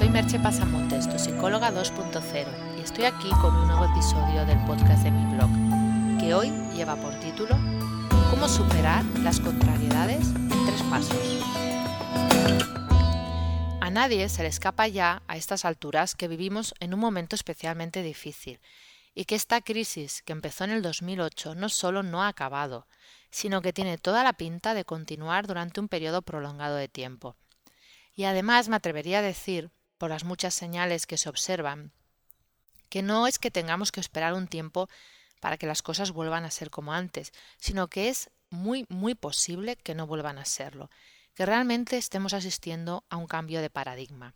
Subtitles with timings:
[0.00, 5.02] soy Merche Pasamontes, tu psicóloga 2.0, y estoy aquí con un nuevo episodio del podcast
[5.02, 5.50] de mi blog,
[6.18, 7.54] que hoy lleva por título
[8.30, 11.44] Cómo superar las contrariedades en tres pasos.
[13.82, 18.02] A nadie se le escapa ya a estas alturas que vivimos en un momento especialmente
[18.02, 18.58] difícil
[19.14, 22.86] y que esta crisis que empezó en el 2008 no solo no ha acabado,
[23.30, 27.36] sino que tiene toda la pinta de continuar durante un periodo prolongado de tiempo.
[28.14, 29.70] Y además me atrevería a decir,
[30.00, 31.92] por las muchas señales que se observan,
[32.88, 34.88] que no es que tengamos que esperar un tiempo
[35.40, 39.76] para que las cosas vuelvan a ser como antes, sino que es muy, muy posible
[39.76, 40.88] que no vuelvan a serlo,
[41.34, 44.32] que realmente estemos asistiendo a un cambio de paradigma.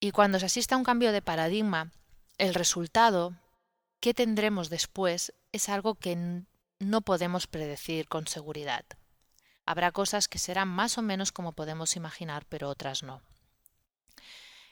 [0.00, 1.92] Y cuando se asiste a un cambio de paradigma,
[2.36, 3.36] el resultado
[4.00, 6.42] que tendremos después es algo que
[6.80, 8.84] no podemos predecir con seguridad.
[9.64, 13.22] Habrá cosas que serán más o menos como podemos imaginar, pero otras no.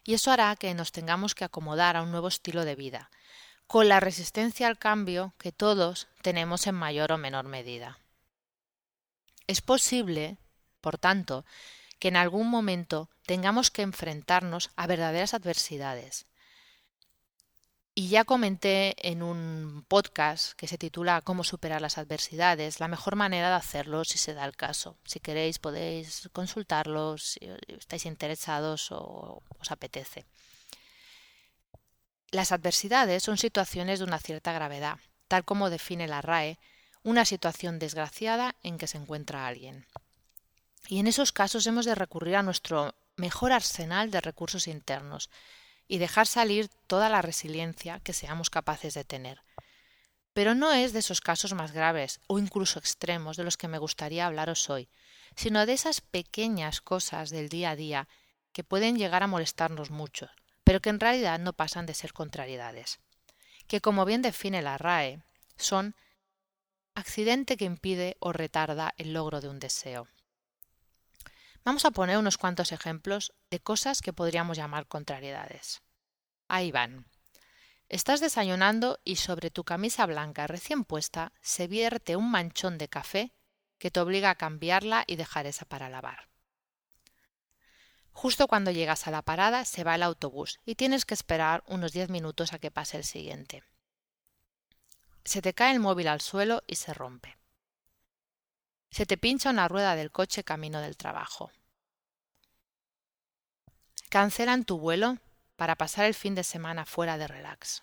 [0.08, 3.10] Y eso hará que nos tengamos que acomodar a un nuevo estilo de vida,
[3.66, 7.98] con la resistencia al cambio que todos tenemos en mayor o menor medida.
[9.46, 10.38] Es posible,
[10.80, 11.44] por tanto,
[11.98, 16.24] que en algún momento tengamos que enfrentarnos a verdaderas adversidades,
[18.08, 23.48] ya comenté en un podcast que se titula Cómo superar las adversidades, la mejor manera
[23.48, 24.96] de hacerlo si se da el caso.
[25.04, 30.26] Si queréis podéis consultarlo, si estáis interesados o os apetece.
[32.30, 34.98] Las adversidades son situaciones de una cierta gravedad,
[35.28, 36.58] tal como define la RAE,
[37.02, 39.86] una situación desgraciada en que se encuentra alguien.
[40.88, 45.30] Y en esos casos hemos de recurrir a nuestro mejor arsenal de recursos internos,
[45.88, 49.42] y dejar salir toda la resiliencia que seamos capaces de tener.
[50.34, 53.78] Pero no es de esos casos más graves o incluso extremos de los que me
[53.78, 54.88] gustaría hablaros hoy,
[55.34, 58.08] sino de esas pequeñas cosas del día a día
[58.52, 60.28] que pueden llegar a molestarnos mucho,
[60.62, 63.00] pero que en realidad no pasan de ser contrariedades,
[63.66, 65.22] que como bien define la RAE,
[65.56, 65.96] son
[66.94, 70.08] accidente que impide o retarda el logro de un deseo.
[71.64, 75.82] Vamos a poner unos cuantos ejemplos de cosas que podríamos llamar contrariedades.
[76.48, 77.06] Ahí van.
[77.88, 83.32] Estás desayunando y sobre tu camisa blanca recién puesta se vierte un manchón de café
[83.78, 86.28] que te obliga a cambiarla y dejar esa para lavar.
[88.12, 91.92] Justo cuando llegas a la parada se va el autobús y tienes que esperar unos
[91.92, 93.62] diez minutos a que pase el siguiente.
[95.24, 97.38] Se te cae el móvil al suelo y se rompe.
[98.90, 101.52] Se te pincha una rueda del coche camino del trabajo.
[104.08, 105.18] Cancelan tu vuelo
[105.58, 107.82] para pasar el fin de semana fuera de relax.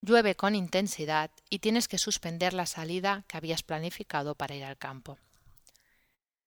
[0.00, 4.78] Llueve con intensidad y tienes que suspender la salida que habías planificado para ir al
[4.78, 5.18] campo.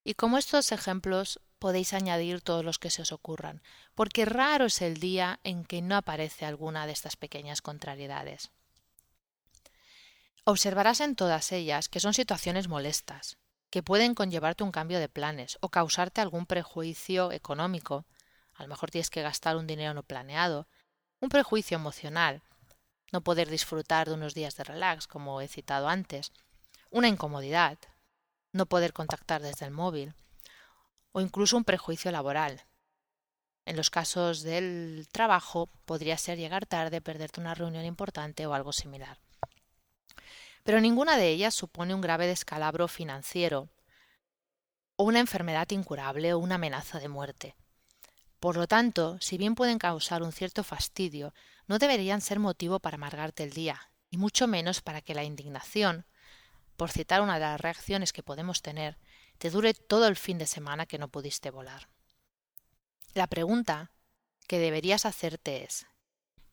[0.02, 3.62] Y como estos ejemplos podéis añadir todos los que se os ocurran,
[3.94, 8.50] porque raro es el día en que no aparece alguna de estas pequeñas contrariedades.
[10.42, 13.38] Observarás en todas ellas que son situaciones molestas,
[13.70, 18.04] que pueden conllevarte un cambio de planes o causarte algún prejuicio económico,
[18.60, 20.68] a lo mejor tienes que gastar un dinero no planeado,
[21.18, 22.42] un prejuicio emocional,
[23.10, 26.32] no poder disfrutar de unos días de relax, como he citado antes,
[26.90, 27.78] una incomodidad,
[28.52, 30.14] no poder contactar desde el móvil,
[31.12, 32.62] o incluso un prejuicio laboral.
[33.64, 38.72] En los casos del trabajo podría ser llegar tarde, perderte una reunión importante o algo
[38.72, 39.18] similar
[40.64, 43.68] pero ninguna de ellas supone un grave descalabro financiero
[44.96, 47.56] o una enfermedad incurable o una amenaza de muerte.
[48.40, 51.34] Por lo tanto, si bien pueden causar un cierto fastidio,
[51.66, 56.06] no deberían ser motivo para amargarte el día, y mucho menos para que la indignación,
[56.76, 58.98] por citar una de las reacciones que podemos tener,
[59.36, 61.88] te dure todo el fin de semana que no pudiste volar.
[63.12, 63.90] La pregunta
[64.46, 65.86] que deberías hacerte es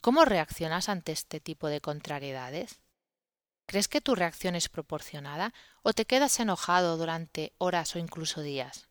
[0.02, 2.82] ¿Cómo reaccionas ante este tipo de contrariedades?
[3.66, 5.54] ¿Crees que tu reacción es proporcionada
[5.84, 8.88] o te quedas enojado durante horas o incluso días?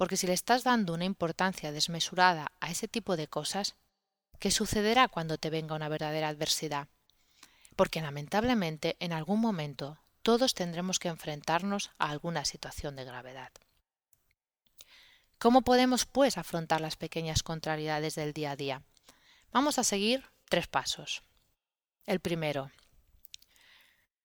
[0.00, 3.74] Porque si le estás dando una importancia desmesurada a ese tipo de cosas,
[4.38, 6.88] ¿qué sucederá cuando te venga una verdadera adversidad?
[7.76, 13.52] Porque lamentablemente en algún momento todos tendremos que enfrentarnos a alguna situación de gravedad.
[15.38, 18.82] ¿Cómo podemos, pues, afrontar las pequeñas contrariedades del día a día?
[19.52, 21.24] Vamos a seguir tres pasos.
[22.06, 22.70] El primero,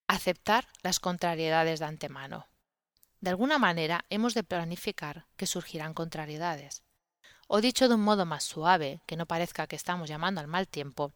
[0.08, 2.48] Aceptar las contrariedades de antemano.
[3.22, 6.84] De alguna manera hemos de planificar que surgirán contrariedades.
[7.48, 10.68] O dicho de un modo más suave, que no parezca que estamos llamando al mal
[10.68, 11.12] tiempo,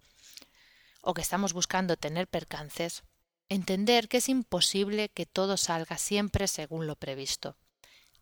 [1.02, 3.04] o que estamos buscando tener percances,
[3.48, 7.56] entender que es imposible que todo salga siempre según lo previsto.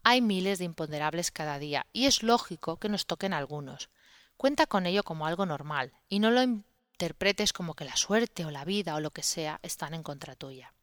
[0.04, 3.90] Hay miles de imponderables cada día, y es lógico que nos toquen algunos,
[4.38, 8.52] cuenta con ello como algo normal y no lo interpretes como que la suerte o
[8.52, 10.74] la vida o lo que sea están en contra tuya.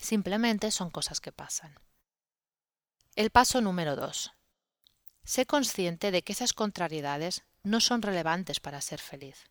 [0.00, 1.74] Simplemente son cosas que pasan.
[3.16, 4.32] El paso número 2.
[5.24, 9.50] Sé consciente de que esas contrariedades no son relevantes para ser feliz.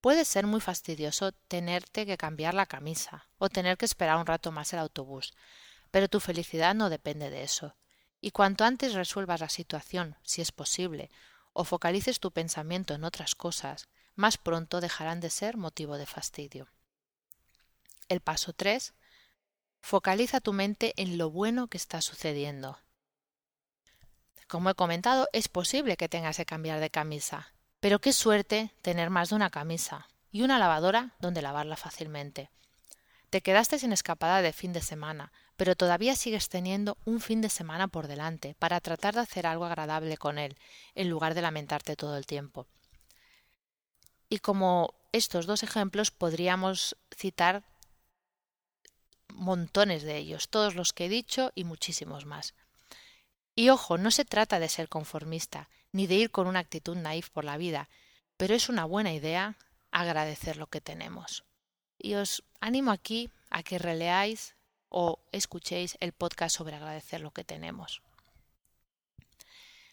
[0.00, 4.52] Puede ser muy fastidioso tenerte que cambiar la camisa o tener que esperar un rato
[4.52, 5.34] más el autobús,
[5.90, 7.74] pero tu felicidad no depende de eso.
[8.20, 11.10] Y cuanto antes resuelvas la situación, si es posible,
[11.52, 16.68] o focalices tu pensamiento en otras cosas, más pronto dejarán de ser motivo de fastidio.
[18.08, 18.94] El paso 3.
[19.86, 22.78] Focaliza tu mente en lo bueno que está sucediendo.
[24.48, 29.10] Como he comentado, es posible que tengas que cambiar de camisa, pero qué suerte tener
[29.10, 32.48] más de una camisa y una lavadora donde lavarla fácilmente.
[33.28, 37.50] Te quedaste sin escapada de fin de semana, pero todavía sigues teniendo un fin de
[37.50, 40.56] semana por delante para tratar de hacer algo agradable con él,
[40.94, 42.66] en lugar de lamentarte todo el tiempo.
[44.30, 47.64] Y como estos dos ejemplos podríamos citar
[49.34, 52.54] montones de ellos, todos los que he dicho y muchísimos más.
[53.54, 57.30] Y ojo, no se trata de ser conformista, ni de ir con una actitud naif
[57.30, 57.88] por la vida,
[58.36, 59.56] pero es una buena idea
[59.90, 61.44] agradecer lo que tenemos.
[61.98, 64.56] Y os animo aquí a que releáis
[64.88, 68.02] o escuchéis el podcast sobre agradecer lo que tenemos.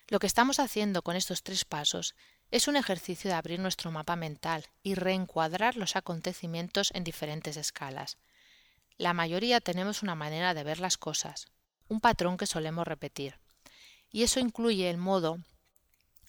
[0.08, 2.16] Lo que estamos haciendo con estos tres pasos
[2.52, 8.18] es un ejercicio de abrir nuestro mapa mental y reencuadrar los acontecimientos en diferentes escalas.
[9.02, 11.48] La mayoría tenemos una manera de ver las cosas,
[11.88, 13.40] un patrón que solemos repetir,
[14.12, 15.40] y eso incluye el modo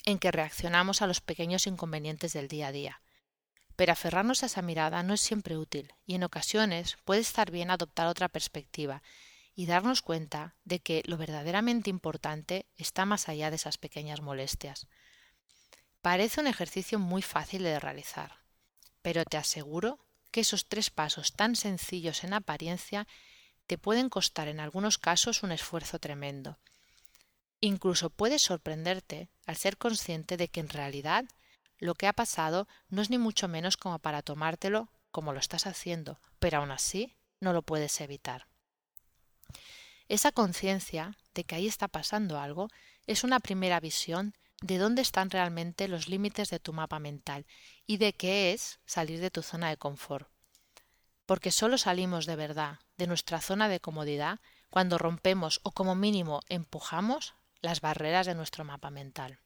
[0.07, 3.03] en que reaccionamos a los pequeños inconvenientes del día a día.
[3.77, 7.71] Pero aferrarnos a esa mirada no es siempre útil y en ocasiones puede estar bien
[7.71, 9.03] adoptar otra perspectiva
[9.55, 14.87] y darnos cuenta de que lo verdaderamente importante está más allá de esas pequeñas molestias.
[16.01, 18.39] Parece un ejercicio muy fácil de realizar,
[19.03, 19.99] pero te aseguro
[20.33, 23.07] que esos tres pasos tan sencillos en apariencia
[23.69, 26.59] te pueden costar en algunos casos un esfuerzo tremendo.
[27.61, 31.25] Incluso puedes sorprenderte al ser consciente de que en realidad
[31.79, 35.67] lo que ha pasado no es ni mucho menos como para tomártelo como lo estás
[35.67, 38.47] haciendo, pero aún así no lo puedes evitar.
[40.09, 42.69] Esa conciencia de que ahí está pasando algo
[43.07, 47.47] es una primera visión de dónde están realmente los límites de tu mapa mental
[47.87, 50.29] y de qué es salir de tu zona de confort.
[51.27, 56.41] Porque solo salimos de verdad de nuestra zona de comodidad cuando rompemos o como mínimo
[56.49, 59.39] empujamos las barreras de nuestro mapa mental.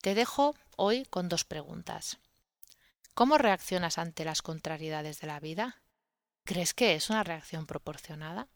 [0.00, 2.18] Te dejo hoy con dos preguntas.
[3.14, 5.82] ¿Cómo reaccionas ante las contrariedades de la vida?
[6.44, 8.48] ¿Crees que es una reacción proporcionada?